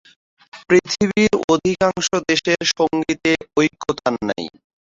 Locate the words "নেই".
4.29-4.45